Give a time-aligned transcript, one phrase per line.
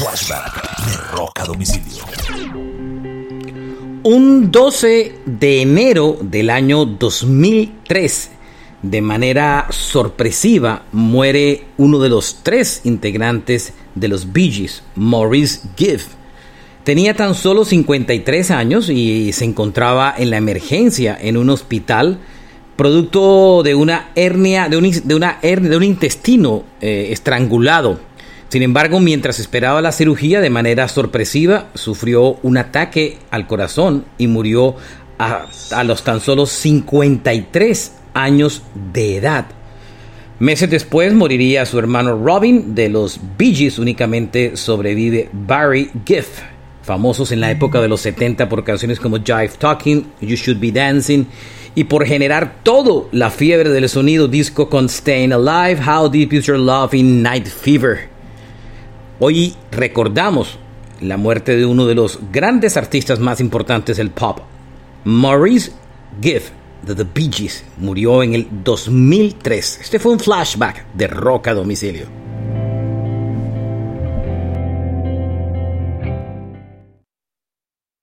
[0.00, 2.02] Flashback de Roca Domicilio.
[4.02, 8.30] Un 12 de enero del año 2003,
[8.80, 16.00] de manera sorpresiva, muere uno de los tres integrantes de los Bee Gees, Maurice Gibb.
[16.82, 22.20] Tenía tan solo 53 años y se encontraba en la emergencia en un hospital
[22.74, 28.08] producto de una hernia, de un, de una hernia, de un intestino eh, estrangulado.
[28.50, 34.26] Sin embargo, mientras esperaba la cirugía de manera sorpresiva, sufrió un ataque al corazón y
[34.26, 34.74] murió
[35.18, 39.46] a, los tan solo 53 años de edad.
[40.40, 46.40] Meses después moriría su hermano Robin de los Bee Gees, únicamente sobrevive Barry Giff,
[46.82, 50.72] famosos en la época de los 70 por canciones como Jive Talking, You Should Be
[50.72, 51.26] Dancing
[51.76, 56.46] y por generar todo la fiebre del sonido disco con Staying Alive, How Deep Is
[56.46, 58.19] Your Love in Night Fever.
[59.22, 60.58] Hoy recordamos
[61.02, 64.38] la muerte de uno de los grandes artistas más importantes del pop,
[65.04, 65.72] Maurice
[66.22, 66.44] Gibb
[66.86, 69.80] de The Bee Gees, murió en el 2003.
[69.82, 72.19] Este fue un flashback de rock a domicilio.